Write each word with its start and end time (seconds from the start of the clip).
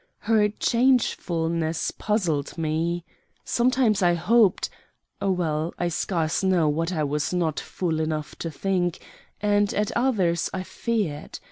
Her 0.21 0.49
changefulness 0.49 1.91
puzzled 1.91 2.57
me. 2.57 3.05
Sometimes 3.45 4.01
I 4.01 4.15
hoped 4.15 4.67
well, 5.21 5.75
I 5.77 5.89
scarce 5.89 6.41
know 6.43 6.67
what 6.67 6.91
I 6.91 7.03
was 7.03 7.31
not 7.31 7.59
fool 7.59 7.99
enough 7.99 8.35
to 8.37 8.49
think; 8.49 8.97
and 9.41 9.71
at 9.75 9.91
others 9.95 10.49
I 10.55 10.63
feared. 10.63 11.37